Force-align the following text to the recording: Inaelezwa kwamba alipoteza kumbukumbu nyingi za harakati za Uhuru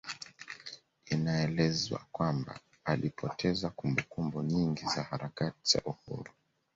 Inaelezwa 1.05 1.99
kwamba 2.11 2.59
alipoteza 2.85 3.69
kumbukumbu 3.69 4.41
nyingi 4.41 4.85
za 4.85 5.03
harakati 5.03 5.57
za 5.63 5.81
Uhuru 5.85 6.31